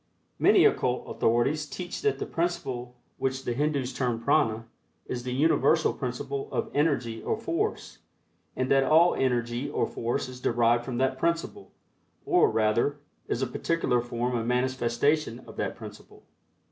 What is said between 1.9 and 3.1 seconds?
that the principle